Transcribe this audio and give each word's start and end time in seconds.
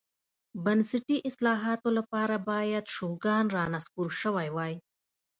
بنسټي 0.63 1.17
اصلاحاتو 1.29 1.89
لپاره 1.97 2.35
باید 2.49 2.85
شوګان 2.95 3.45
رانسکور 3.57 4.09
شوی 4.21 4.47
وای. 4.55 4.73